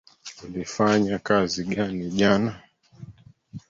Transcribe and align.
Ulifanya 0.43 1.15
kazi 1.19 1.61
gani 1.71 2.05
jana. 2.17 2.53